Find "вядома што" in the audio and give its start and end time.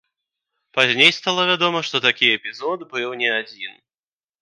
1.51-2.03